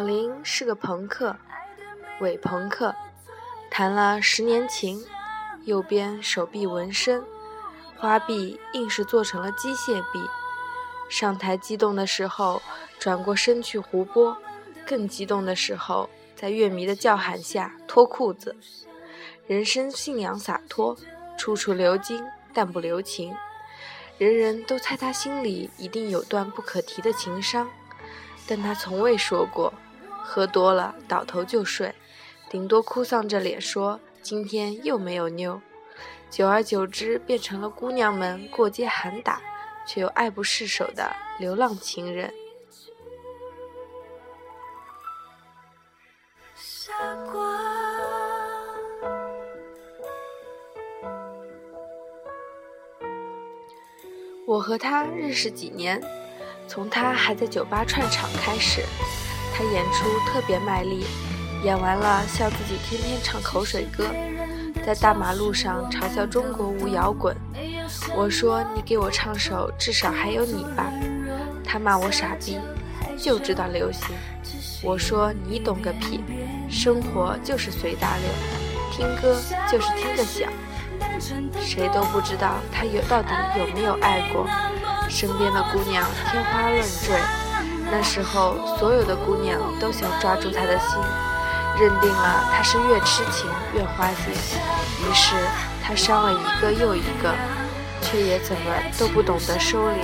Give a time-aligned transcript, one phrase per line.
[0.00, 1.36] 小林是个朋克，
[2.22, 2.94] 伪朋克，
[3.70, 5.04] 弹了十年琴，
[5.66, 7.22] 右边手臂纹身，
[7.98, 10.22] 花臂硬是做成了机械臂。
[11.10, 12.62] 上台激动的时候，
[12.98, 14.34] 转过身去胡拨；
[14.86, 18.56] 更激动的时候，在乐迷的叫喊下脱裤子。
[19.46, 20.96] 人生信仰洒脱，
[21.36, 23.36] 处处留金，但不留情。
[24.16, 27.68] 人人都猜他心里一定有段不可提的情伤，
[28.46, 29.70] 但他从未说过。
[30.22, 31.94] 喝多了倒头就睡，
[32.48, 35.60] 顶多哭丧着脸说今天又没有妞。
[36.28, 39.40] 久而久之，变成了姑娘们过街喊打。
[39.86, 41.10] 却又爱不释手的
[41.40, 42.32] 流浪情人。
[54.46, 56.00] 我和他认识几年，
[56.68, 58.84] 从他还在酒吧串场开始，
[59.54, 61.04] 他演出特别卖力，
[61.64, 64.06] 演完了笑自己天天唱口水歌，
[64.86, 67.36] 在大马路上嘲笑中国无摇滚。
[68.14, 70.90] 我说：“你给我唱首《至少还有你》吧。”
[71.64, 72.58] 他骂我傻逼，
[73.18, 74.16] 就知道流行。
[74.82, 76.22] 我说：“你懂个屁！
[76.70, 78.28] 生活就是随大流，
[78.92, 79.36] 听歌
[79.70, 80.50] 就是听个响。”
[81.60, 84.46] 谁都不知道他有到底有没有爱过。
[85.08, 87.18] 身边的姑娘天花乱坠，
[87.90, 90.98] 那时候所有的姑娘都想抓住他的心，
[91.78, 94.32] 认定了他是越痴情越花心。
[94.32, 95.34] 于是
[95.82, 97.34] 他伤了一个又一个。
[98.02, 99.94] 却也怎么都不懂得收敛。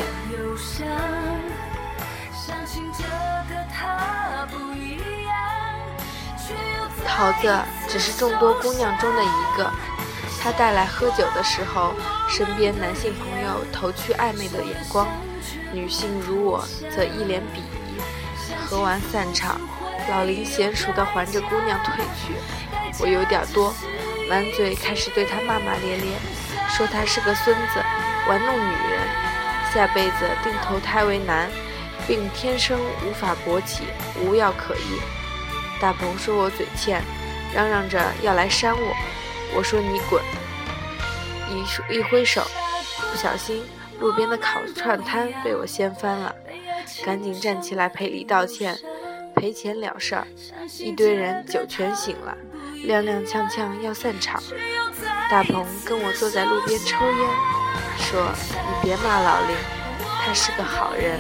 [7.07, 7.59] 桃子
[7.89, 9.71] 只是众多姑娘中的一个，
[10.43, 11.95] 她带来喝酒的时候，
[12.29, 15.09] 身边男性朋友投去暧昧的眼光，
[15.77, 18.01] 女性如我则一脸鄙夷。
[18.65, 19.61] 喝完散场，
[20.09, 22.33] 老林娴熟地环着姑娘退去，
[22.99, 23.75] 我有点多，
[24.27, 26.17] 满嘴开始对她骂骂咧咧。
[26.71, 27.85] 说他是个孙子，
[28.27, 29.01] 玩弄女人，
[29.73, 31.49] 下辈子定投胎为男，
[32.07, 33.85] 并天生无法勃起，
[34.23, 35.01] 无药可医。
[35.79, 37.03] 大鹏说我嘴欠，
[37.55, 38.97] 嚷嚷着要来扇我。
[39.55, 40.23] 我说你滚！
[41.51, 42.43] 一一挥手，
[43.11, 43.63] 不小心
[44.01, 46.35] 路边的烤串摊被我掀翻了，
[47.05, 48.77] 赶紧站起来赔礼道歉，
[49.35, 50.27] 赔钱了事儿。
[50.79, 52.37] 一堆人酒全醒了，
[52.87, 54.43] 踉踉跄跄要散场。
[55.31, 57.29] 大鹏跟我坐在路边抽烟，
[57.99, 59.57] 说：“你别骂老林，
[60.25, 61.19] 他是个好人。”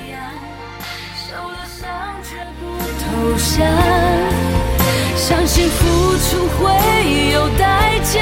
[5.16, 8.20] 相信付出会有代价，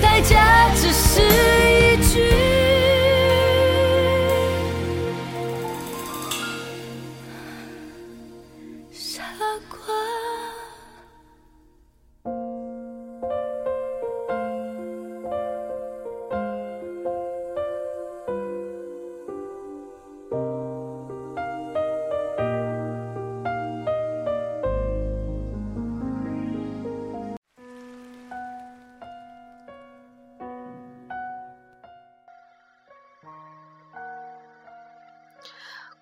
[0.00, 2.45] 代价只是一句。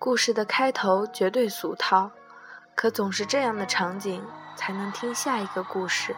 [0.05, 2.11] 故事的开头绝对俗套，
[2.75, 4.21] 可总是这样的场景
[4.55, 6.15] 才能听下一个故事。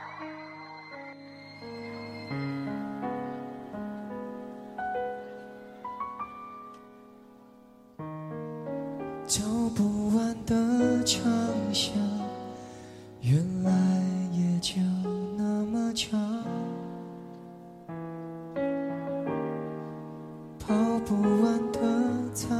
[9.25, 9.42] 走
[9.74, 11.24] 不完的长
[11.74, 11.94] 巷，
[13.22, 13.72] 原来
[14.34, 14.81] 也就
[15.38, 16.19] 那么长。
[20.60, 20.75] 跑
[21.06, 21.80] 不完的
[22.34, 22.54] 操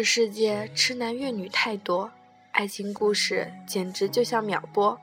[0.00, 2.10] 这世界痴男怨女太多，
[2.52, 4.98] 爱情故事简直就像秒播，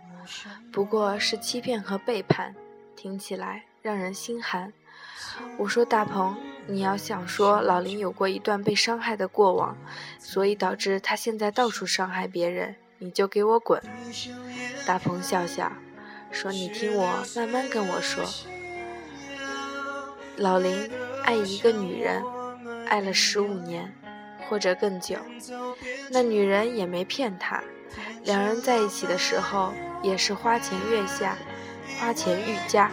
[0.72, 2.56] 不过是欺骗和背叛，
[2.96, 4.74] 听起来让人心寒。
[5.60, 6.36] 我说大鹏，
[6.66, 9.78] 你要想说老林有过一段被伤害的过往，
[10.18, 13.80] 所以导致他现在到处伤害别人，你就给我滚。”
[14.88, 15.72] 大鹏笑笑
[16.32, 18.26] 说：“你听我慢慢跟我说。”
[20.38, 20.90] 老林
[21.24, 22.24] 爱一个女人，
[22.88, 23.94] 爱了十五年，
[24.48, 25.18] 或者更久。
[26.10, 27.64] 那女人也没骗他，
[28.24, 31.38] 两人在一起的时候也是花前月下，
[32.00, 32.92] 花前玉家。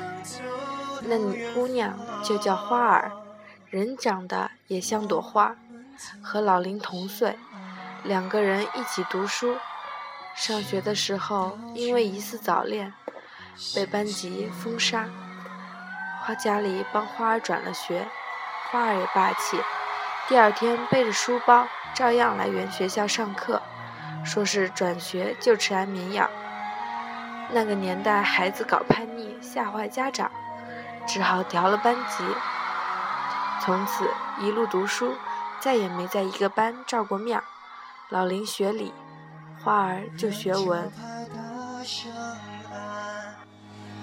[1.06, 3.12] 那女姑娘就叫花儿，
[3.69, 5.55] 人长得也像朵花，
[6.23, 7.37] 和老林同岁，
[8.05, 9.56] 两个人一起读书。
[10.35, 12.93] 上学的时候，因为疑似早恋，
[13.75, 15.09] 被班级封杀。
[16.23, 18.06] 花家里帮花儿转了学，
[18.71, 19.59] 花儿也霸气，
[20.26, 23.61] 第二天背着书包，照样来原学校上课，
[24.25, 26.29] 说是转学就吃安眠药。
[27.50, 30.31] 那个年代，孩子搞叛逆，吓坏家长，
[31.06, 32.25] 只好调了班级。
[33.62, 34.09] 从此
[34.41, 35.15] 一路读书，
[35.61, 37.41] 再也没在一个班照过面。
[38.09, 38.93] 老林学理。
[39.62, 40.93] 花儿就学文。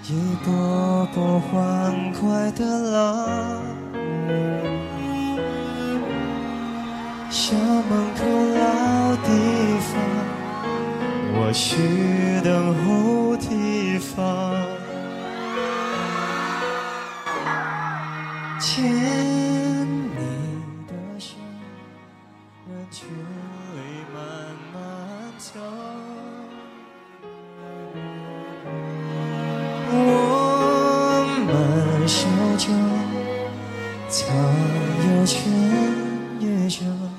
[0.02, 3.62] 一波波欢快的浪，
[7.52, 9.28] 小门口老地
[9.90, 9.92] 方，
[11.34, 12.48] 我去等
[12.82, 13.12] 候。
[13.36, 14.16] 地方
[18.58, 20.20] 牵你
[20.86, 21.34] 的手，
[22.68, 23.78] 人群里
[24.14, 24.16] 慢
[24.72, 24.74] 慢
[25.36, 25.50] 走。
[29.90, 29.94] 我
[31.46, 32.16] 们笑
[32.56, 32.64] 着，
[34.08, 34.16] 藏
[35.04, 35.36] 有千
[36.40, 37.11] 夜长。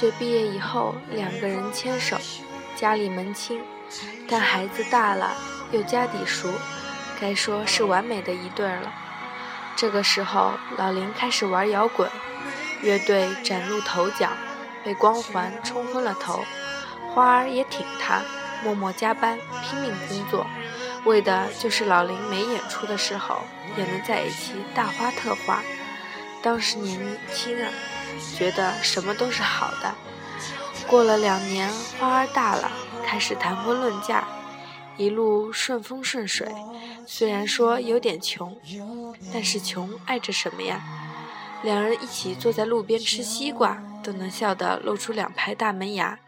[0.00, 2.16] 学毕业以后，两个人牵手，
[2.74, 3.60] 家里门清，
[4.26, 5.36] 但孩子大了，
[5.72, 6.48] 又家底熟，
[7.20, 8.90] 该说是完美的一对了。
[9.76, 12.10] 这个时候，老林开始玩摇滚，
[12.80, 14.30] 乐队崭露头角，
[14.82, 16.42] 被光环冲昏了头。
[17.12, 18.22] 花儿也挺他，
[18.64, 20.46] 默默加班，拼命工作，
[21.04, 23.42] 为的就是老林没演出的时候，
[23.76, 25.62] 也能在一起大花特花。
[26.42, 27.70] 当时年轻啊。
[28.36, 29.94] 觉得什么都是好的。
[30.86, 32.70] 过了两年，花儿大了，
[33.04, 34.26] 开始谈婚论嫁，
[34.96, 36.48] 一路顺风顺水。
[37.06, 38.56] 虽然说有点穷，
[39.32, 40.82] 但是穷碍着什么呀？
[41.62, 46.18] 两人一起坐在路边吃西瓜，都能笑得露出两排大门牙。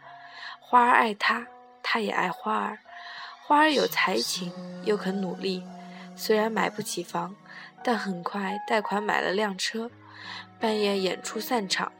[0.59, 1.45] 花儿爱他，
[1.83, 2.79] 他也爱花儿。
[3.45, 4.51] 花儿有才情，
[4.83, 5.63] 又肯努力，
[6.15, 7.35] 虽然买不起房，
[7.83, 9.91] 但很快贷款买了辆车。
[10.63, 11.91] 半夜演出散场，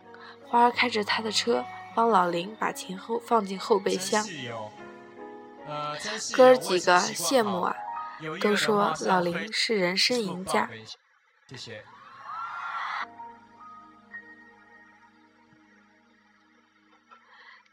[0.48, 4.26] 花儿开着他的车帮老林把钱后放进后备箱。
[6.34, 7.76] 哥儿几个羡慕啊，
[8.40, 10.70] 都说老林是人生赢家。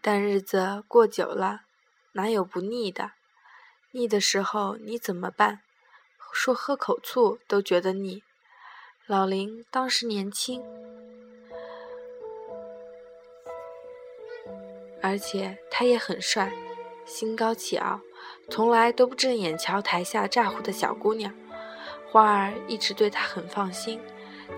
[0.01, 1.61] 但日子过久了，
[2.15, 3.13] 哪有不腻的？
[3.93, 5.61] 腻的时候你怎么办？
[6.33, 8.25] 说喝口醋都觉得腻。
[9.11, 10.63] 老林当时年轻，
[15.03, 16.53] 而且他也很帅，
[17.05, 17.99] 心高气傲，
[18.49, 21.35] 从来都不正眼瞧台下咋呼的小姑娘。
[22.09, 24.01] 花儿一直对他很放心，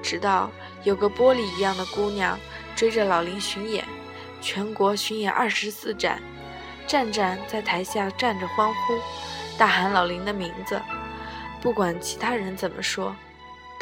[0.03, 0.51] 直到
[0.85, 2.39] 有个玻璃一样的姑娘
[2.77, 3.83] 追着老林巡演，
[4.43, 6.21] 全国巡演二十四站，
[6.87, 8.99] 站站在台下站着欢呼，
[9.57, 10.79] 大喊老林的名字，
[11.63, 13.17] 不管其他人怎么说。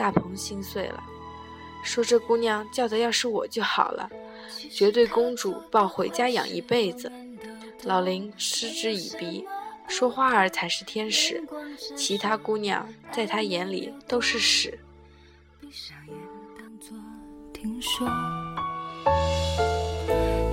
[0.01, 1.05] 大鹏心碎了，
[1.85, 4.09] 说：“这姑娘叫的要是我就好了，
[4.73, 7.13] 绝对公主抱回家养一辈子。”
[7.85, 9.47] 老林嗤之以鼻，
[9.89, 11.43] 说：“花儿才是天使，
[11.95, 14.79] 其他姑娘在他眼里都是屎。”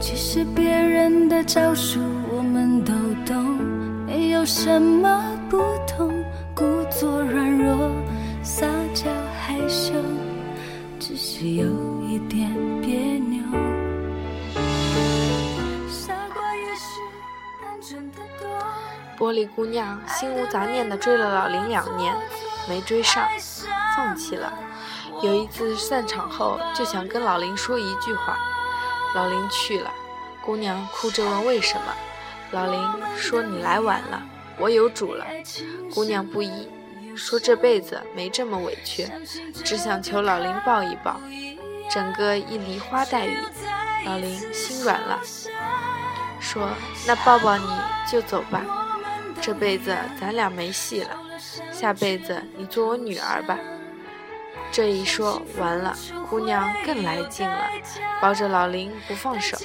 [0.01, 2.93] 其实别人的招数我们都
[3.25, 3.57] 懂，
[4.05, 6.13] 没有什么不同，
[6.53, 7.89] 故作软弱。
[8.43, 9.11] 撒娇
[9.67, 9.93] 羞，
[10.99, 11.65] 只是有
[12.03, 12.49] 一点
[12.81, 13.43] 别扭。
[19.17, 22.15] 玻璃姑娘心无杂念地追了老林两年，
[22.69, 23.27] 没追上，
[23.95, 24.53] 放弃了。
[25.23, 28.37] 有一次散场后，就想跟老林说一句话。
[29.15, 29.91] 老林去了，
[30.45, 31.93] 姑娘哭着问为什么。
[32.51, 32.79] 老林
[33.17, 34.21] 说：“你来晚了，
[34.59, 35.25] 我有主了。”
[35.93, 36.69] 姑娘不依。
[37.17, 39.09] 说这辈子没这么委屈，
[39.65, 41.19] 只想求老林抱一抱，
[41.89, 43.37] 整个一梨花带雨。
[44.05, 45.19] 老林心软了，
[46.39, 46.69] 说
[47.05, 47.67] ：“那抱抱你
[48.09, 48.63] 就走吧。”
[49.41, 51.09] 这辈子咱俩没戏了，
[51.71, 53.57] 下辈子你做我女儿吧。
[54.71, 55.95] 这一说完了，
[56.29, 57.69] 姑娘更来劲了，
[58.21, 59.57] 抱着老林不放手，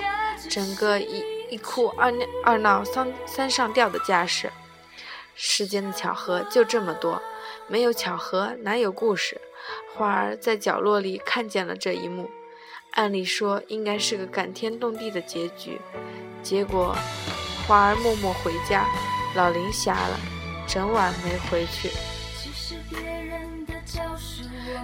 [0.48, 2.12] 整个一一哭二
[2.44, 4.50] 二闹三三上吊的架势。
[5.34, 7.20] 世间的巧合就这么多，
[7.68, 9.40] 没有巧合哪有故事？
[9.94, 12.28] 花儿在角落里看见了这一幕，
[12.92, 15.80] 按理说应该是个感天动地的结局，
[16.42, 16.96] 结果
[17.66, 18.86] 花儿默默回家，
[19.36, 20.18] 老林瞎了，
[20.66, 21.90] 整晚没回去。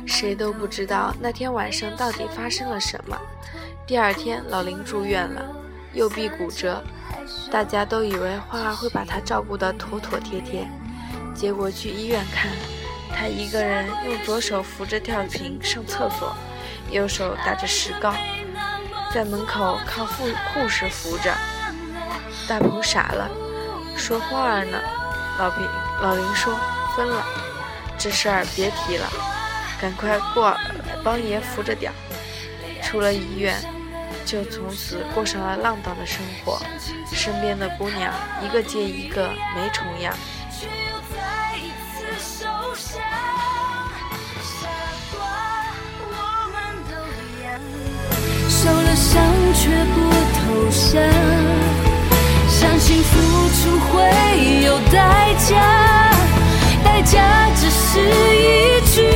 [0.07, 3.19] 谁都不知道那天晚上到底发生了什么。
[3.87, 5.45] 第二天，老林住院了，
[5.93, 6.83] 右臂骨折，
[7.51, 10.69] 大家都以为花儿会把他照顾得妥妥帖帖，
[11.39, 12.51] 结果去医院看，
[13.17, 16.37] 他一个人用左手扶着吊瓶上厕所，
[16.91, 18.13] 右手打着石膏，
[19.15, 21.33] 在门口靠护护士扶着。
[22.49, 23.31] 大鹏傻了，
[23.97, 24.81] 说话呢？
[25.39, 25.65] 老平
[26.03, 26.53] 老林说
[26.97, 27.25] 分了，
[27.97, 29.09] 这事儿别提了。
[29.81, 30.59] 赶快过来
[31.05, 31.95] 帮爷扶着点儿。
[32.83, 33.55] 出了医院，
[34.25, 36.61] 就从此过上了浪荡的生活，
[37.13, 40.13] 身边的姑娘一个接一个没重样。
[48.69, 51.03] 受了伤却不投降，
[52.51, 54.05] 相信付出会
[54.63, 56.11] 有代价，
[56.85, 59.09] 代价只是一句。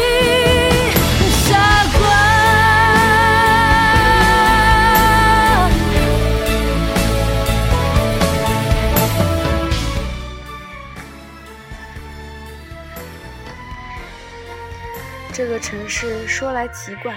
[15.35, 17.15] 这个城市说来奇怪，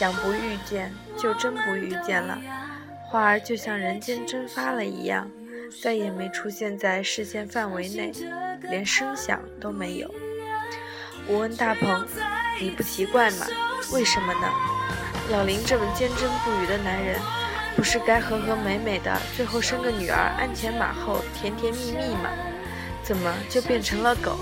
[0.00, 2.38] 想不遇见就真不遇见了。
[3.04, 5.30] 花儿就像人间蒸发了一样，
[5.82, 8.10] 再也没出现在视线范围内，
[8.62, 10.10] 连声响都没有。
[11.26, 12.06] 我问大鹏
[12.58, 13.46] ：“你不奇怪吗？
[13.92, 14.48] 为什么呢？
[15.28, 17.20] 老林这么坚贞不渝的男人，
[17.76, 22.30] 不是该和和美美的，最后生个女儿，鞍前马后，甜甜蜜蜜吗？
[23.02, 24.38] 怎么就变成了狗？”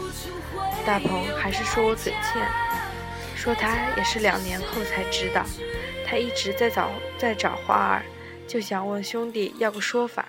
[0.86, 2.46] 大鹏还是说我嘴欠。
[3.38, 5.46] 说他也是两年后才知道，
[6.04, 8.02] 他一直在找在找花儿，
[8.48, 10.28] 就想问兄弟要个说法，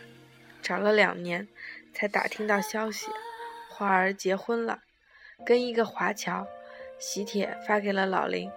[0.62, 1.48] 找了两年，
[1.92, 3.08] 才打听到消息，
[3.68, 4.82] 花儿结婚了，
[5.44, 6.46] 跟一个华侨，
[7.00, 8.52] 喜帖发给了老林，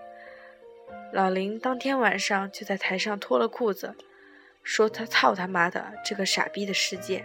[1.14, 3.96] 老林当天晚上就在台上脱了裤子，
[4.62, 7.24] 说他操他妈的这个傻逼的世界。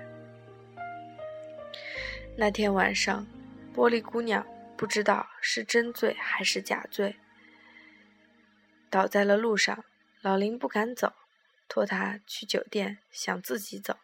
[2.38, 3.28] 那天晚上，
[3.76, 4.48] 玻璃姑娘。
[4.78, 7.18] 不知道是真醉还是假醉，
[8.92, 9.84] 倒在了路上。
[10.22, 11.14] 老林不敢走，
[11.68, 13.98] 托他去酒店，想自己走。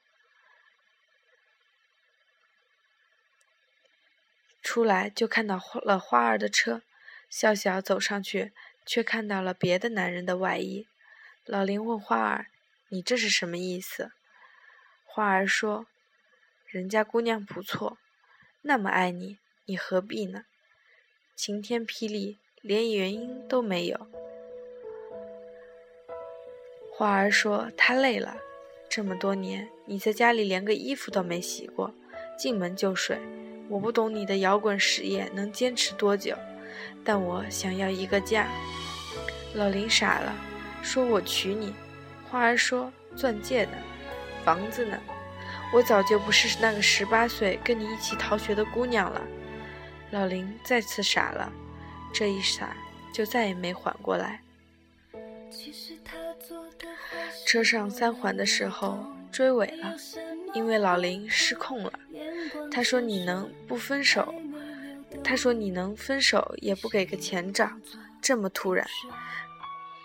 [4.62, 6.82] 出来就看到了花儿的车，
[7.30, 8.54] 笑笑走上去，
[8.86, 10.88] 却看到了别的男人的外衣。
[11.46, 12.48] 老林问花儿
[12.90, 14.12] ：“你这是什么意思？”
[15.04, 15.88] 花儿说
[16.66, 17.98] ：“人家姑娘不错，
[18.62, 20.46] 那么爱你，你何必呢？”
[21.36, 24.08] 晴天霹雳，连原因都没有。
[26.92, 28.38] 花儿说：“她累了，
[28.88, 31.92] 这么多年你在家里连个衣服都没洗过，
[32.38, 33.18] 进门就睡。
[33.68, 36.38] 我不懂你的摇滚事业能坚持多久，
[37.04, 38.48] 但我想要一个家。”
[39.56, 40.34] 老林傻了，
[40.84, 41.74] 说：“我娶你。”
[42.30, 43.72] 花儿说：“钻戒呢？
[44.46, 44.98] 房子呢？
[45.74, 49.20] 我早就不是那个十八岁跟你一起逃学的姑娘了。”
[50.14, 51.52] 老林再次傻了，
[52.14, 52.78] 这一傻
[53.12, 54.42] 就再也没缓过来。
[57.48, 59.96] 车上三环的时候追尾了，
[60.54, 61.92] 因为老林失控了。
[62.72, 64.32] 他说：“你能不分手？”
[65.24, 67.68] 他说：“你能分手也不给个前兆，
[68.22, 68.86] 这么突然，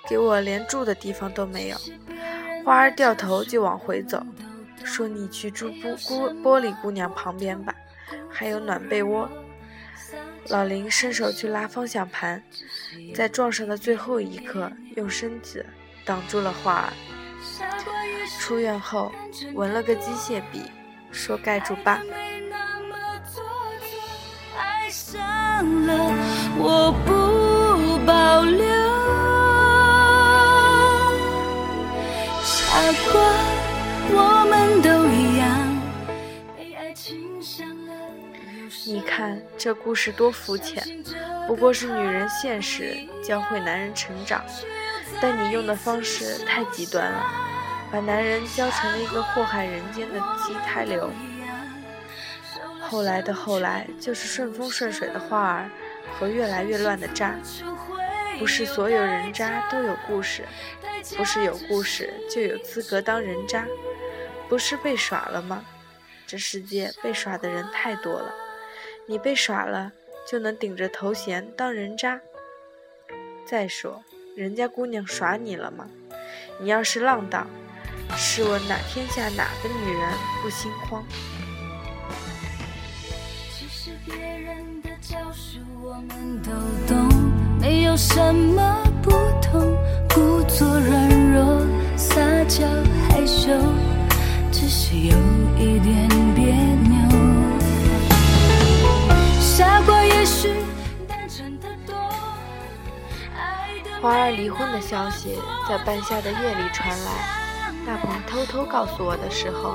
[0.09, 1.77] 给我连住的地方都没有。”
[2.65, 4.25] 花儿掉头就往回走，
[4.85, 7.75] 说：“你去住玻玻玻璃姑娘旁边吧，
[8.31, 9.29] 还有暖被窝。”
[10.47, 12.43] 老林伸手去拉方向盘，
[13.15, 15.67] 在撞上的最后一刻，用身子
[16.05, 16.93] 挡住了花儿。
[18.41, 19.13] 出院后，
[19.55, 20.63] 纹了个机械臂，
[21.11, 22.01] 说盖住疤。
[26.61, 27.18] 我不
[38.91, 40.83] 你看这故事多肤浅，
[41.47, 44.43] 不过是女人现实教会男人成长，
[45.21, 47.23] 但你用的方式太极端了，
[47.93, 51.11] 把男人教成了一个祸害人间的畸胎瘤。
[52.81, 55.71] 后来的后来，就是顺风顺水的花儿
[56.19, 57.35] 和越来越乱的渣。
[58.39, 60.47] 不是所有人渣都有故事，
[61.15, 63.67] 不是有故事就有资格当人渣，
[64.49, 65.63] 不是被耍了吗？
[66.27, 68.35] 这世界被耍的人太多了，
[69.11, 69.91] 你被耍了
[70.31, 72.21] 就能顶着头衔当人渣？
[73.47, 74.05] 再说，
[74.37, 75.89] 人家姑娘耍你了吗？
[76.61, 77.49] 你要是浪荡，
[78.15, 80.11] 试问哪天下哪个女人
[80.43, 81.03] 不心慌？
[87.59, 89.11] 没有什么不
[89.41, 89.75] 同，
[90.15, 92.67] 故作软弱，撒娇
[93.09, 93.51] 害羞，
[94.53, 95.17] 只是有
[95.57, 96.07] 一点
[104.01, 107.13] 花儿离婚的消息在半夏的夜里传来，
[107.85, 109.75] 大鹏偷偷告诉我的时候，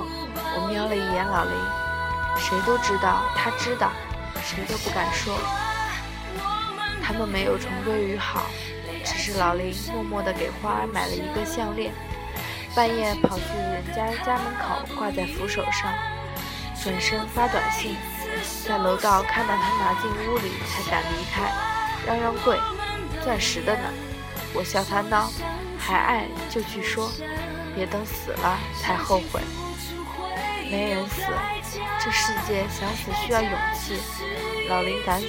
[0.56, 1.54] 我瞄了一眼老林，
[2.40, 3.92] 谁都知道他知道，
[4.42, 5.38] 谁都不敢说。
[7.04, 8.46] 他们没有重归于好，
[9.04, 11.92] 只是老林默默地给花儿买了一个项链，
[12.74, 15.92] 半夜跑去人家家门口挂在扶手上，
[16.82, 17.98] 转身发短信，
[18.68, 21.52] 在楼道看到他拿进屋里才敢离开，
[22.06, 22.58] 嚷嚷贵，
[23.24, 23.90] 钻石的呢。
[24.54, 25.30] 我笑他孬，
[25.80, 27.12] 还爱就去说，
[27.76, 29.42] 别等死了才后悔。
[30.70, 31.22] 没人死，
[32.00, 33.98] 这世界想死需要勇气，
[34.70, 35.28] 老林敢死。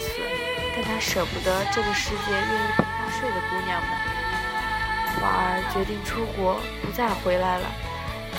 [0.76, 3.90] 但他舍不得这个世界愿意陪他睡的姑娘们。
[5.20, 7.70] 花儿决定出国，不再回来了。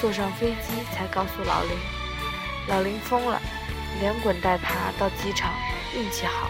[0.02, 1.78] 坐上飞机才告诉老林，
[2.68, 3.42] 老林疯了，
[4.00, 5.54] 连滚带爬到机场，
[5.96, 6.50] 运气好，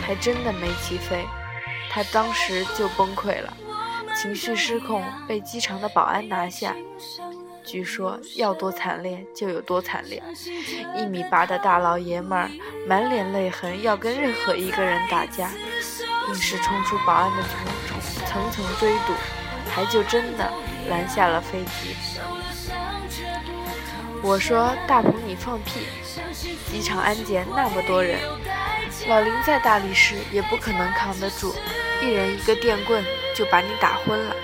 [0.00, 1.24] 还真的没起飞。
[1.90, 3.52] 他当时就崩溃了，
[4.16, 6.74] 情绪失控，被机场的保安拿下。
[7.64, 10.20] 据说要多惨烈就有多惨烈，
[10.96, 12.50] 一米八的大老爷们儿，
[12.88, 15.50] 满脸泪痕，要跟任何一个人打架，
[16.28, 17.50] 硬是冲出保安的重
[17.86, 19.12] 重层层追堵，
[19.70, 20.50] 还就真的
[20.88, 21.94] 拦下了飞机。
[24.22, 25.86] 我说大鹏你放屁，
[26.32, 28.18] 机场安检那么多人，
[29.08, 31.54] 老林再大力士也不可能扛得住，
[32.02, 34.34] 一人一个电棍就把你打昏了。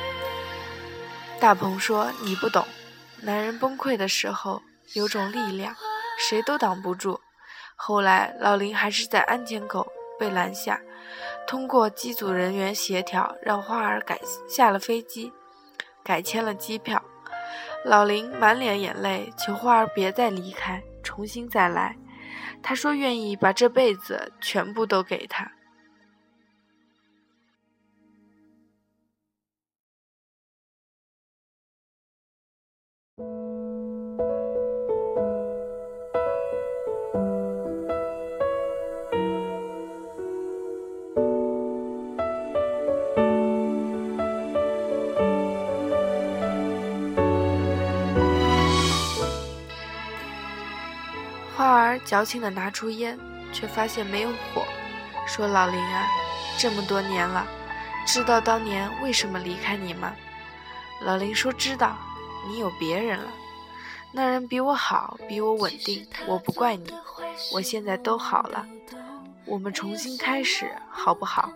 [1.41, 2.65] 大鹏说你不懂。
[3.23, 4.63] 男人崩溃的时候，
[4.95, 5.75] 有种力量，
[6.19, 7.21] 谁都挡不住。
[7.75, 9.87] 后来老林还是在安检口
[10.19, 10.81] 被拦下，
[11.47, 15.33] 通过机组人员协调，让花儿改下了飞机，
[16.05, 17.03] 改签了机票。
[17.85, 21.97] 老林满脸眼泪，求花儿别再离开，重新再来。
[22.63, 25.51] 他说愿意把这辈子全部都给他。
[51.89, 53.19] 儿矫情地拿出烟，
[53.53, 54.65] 却发现没有火，
[55.27, 56.07] 说：“老林啊，
[56.59, 57.47] 这么多年了，
[58.07, 60.15] 知道当年为什么离开你吗？”
[61.03, 61.97] 老林说：“知道，
[62.49, 63.29] 你有别人了。
[64.13, 66.93] 那人比我好，比我稳定，我不怪你。
[67.53, 68.67] 我现在都好了，
[69.45, 71.53] 我们重新开始，好不好？”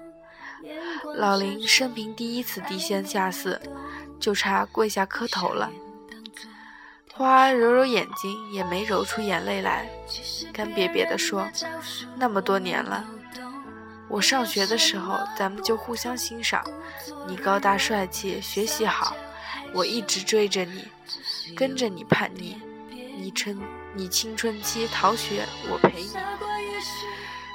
[1.16, 3.60] 老林生平第一次低三下四，
[4.20, 5.70] 就差跪下磕头了。
[7.22, 9.88] 花揉揉眼睛，也没揉出眼泪来，
[10.52, 11.48] 干瘪瘪地说
[12.18, 13.04] ：“那么多年了，
[14.08, 16.64] 我上学的时候，咱们就互相欣赏。
[17.28, 19.16] 你高大帅气，学习好，
[19.72, 20.88] 我一直追着你，
[21.54, 22.60] 跟着你叛逆。
[22.90, 23.56] 你春，
[23.94, 26.12] 你青春期逃学，我陪你。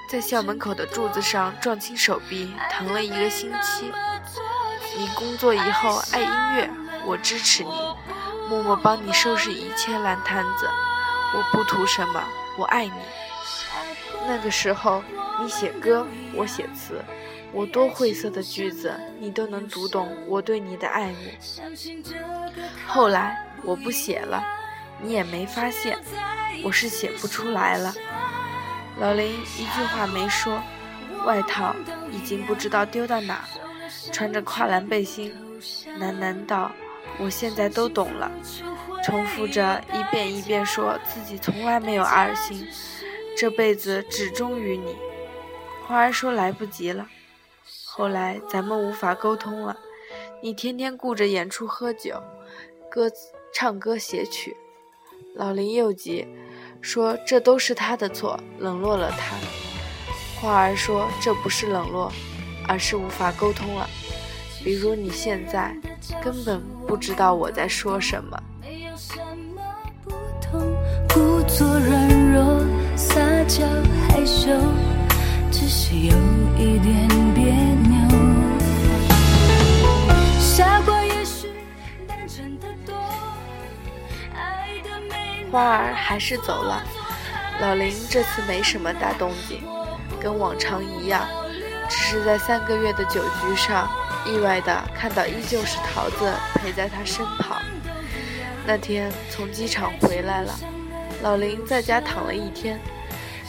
[0.09, 3.91] 在校门口的柱子上撞青手臂，疼了一个星期。
[4.97, 6.69] 你工作以后爱音乐，
[7.05, 7.69] 我支持你。”
[8.49, 10.69] 默默帮你收拾一切烂摊子，
[11.33, 12.23] 我不图什么，
[12.57, 12.93] 我爱你。
[14.25, 15.03] 那个时候，
[15.41, 17.03] 你写歌，我写词，
[17.51, 21.15] 我多晦涩的句子，你都能读懂我对你的爱慕。
[22.87, 24.43] 后来我不写了，
[25.01, 25.97] 你也没发现，
[26.63, 27.93] 我是写不出来了。
[28.99, 30.61] 老林一句话没说，
[31.25, 31.75] 外套
[32.11, 33.43] 已经不知道丢到哪，
[34.11, 35.33] 穿着跨栏背心，
[35.99, 36.71] 喃喃道。
[37.19, 38.31] 我现在都懂了，
[39.03, 42.67] 重复着一遍一遍，说自己从来没有二心，
[43.35, 44.95] 这辈子只忠于你。
[45.85, 47.07] 花儿说来不及了，
[47.85, 49.77] 后来咱们无法沟通了，
[50.43, 52.21] 你天天顾着演出喝酒，
[52.91, 53.09] 歌
[53.53, 54.55] 唱歌写曲。
[55.35, 56.27] 老林又急，
[56.81, 59.35] 说这都是他的错，冷落了他。
[60.39, 62.11] 花儿说这不是冷落，
[62.67, 63.89] 而是无法沟通了。
[64.63, 65.75] 比如你现在
[66.21, 68.37] 根本不知道我在说什么。
[71.09, 72.65] 故作软弱，
[72.95, 73.65] 撒娇
[74.09, 74.49] 害羞，
[75.51, 76.17] 只是有
[76.57, 78.07] 一点别扭。
[80.39, 81.51] 傻瓜也许
[82.07, 82.95] 单纯的多，
[84.33, 86.81] 爱的美花儿还是走了，
[87.61, 89.61] 老林这次没什么大动静，
[90.19, 91.27] 跟往常一样，
[91.89, 93.89] 只是在三个月的酒局上，
[94.31, 97.61] 意外的看到依旧是桃子陪在他身旁。
[98.65, 100.53] 那天从机场回来了。
[101.23, 102.79] 老林在家躺了一天，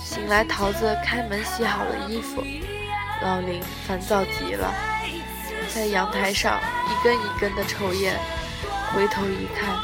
[0.03, 2.43] 醒来，桃子开门洗好了衣服。
[3.21, 4.73] 老林烦躁极了，
[5.75, 8.17] 在阳台上一根一根的抽烟。
[8.95, 9.77] 回头一看，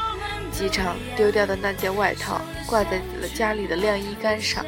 [0.51, 4.65] 机场丢掉的那件外套挂在了家里的晾衣杆上。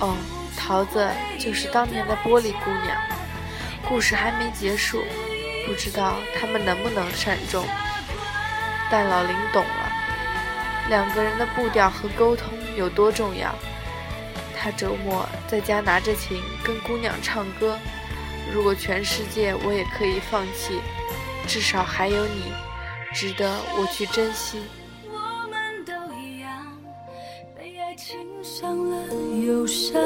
[0.00, 0.14] 哦，
[0.54, 1.08] 桃子
[1.38, 3.15] 就是当年的玻璃姑娘。
[3.88, 5.02] 故事还没结束，
[5.66, 7.64] 不知道他们能不能善终。
[8.90, 9.92] 但老林懂了。
[10.88, 13.54] 两个人的步调和沟通有多重要？
[14.58, 17.78] 他周末在家拿着琴跟姑娘唱歌。
[18.52, 20.80] 如果全世界我也可以放弃，
[21.46, 22.52] 至少还有你，
[23.12, 24.62] 值得我去珍惜。
[25.08, 26.50] 我们都一样，
[27.56, 28.96] 被爱情伤了
[29.44, 30.00] 忧伤，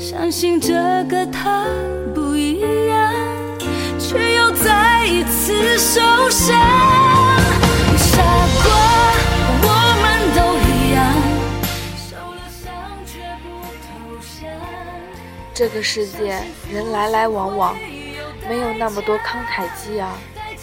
[0.00, 0.74] 相信这
[1.04, 1.66] 个他
[2.58, 3.14] 一样，
[3.98, 6.56] 却又再一次受伤。
[15.54, 16.40] 这个世界
[16.72, 17.76] 人来来往往，
[18.48, 20.16] 没有那么多慷慨激昂，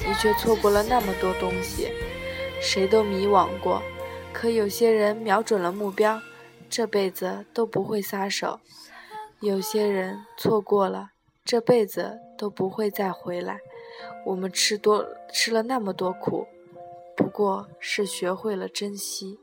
[0.07, 1.91] 你却错过了那么多东西。
[2.61, 3.83] 谁都迷惘过，
[4.31, 6.21] 可有些人瞄准了目标，
[6.69, 8.61] 这辈子都不会撒手；
[9.41, 11.09] 有些人错过了，
[11.45, 13.59] 这辈子都不会再回来。
[14.25, 16.47] 我们吃多吃了那么多苦，
[17.15, 19.39] 不过是学会了珍惜。